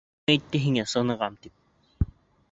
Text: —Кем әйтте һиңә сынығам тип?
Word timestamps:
—Кем 0.29 0.31
әйтте 0.35 0.61
һиңә 0.63 0.85
сынығам 0.93 1.35
тип? 1.43 2.09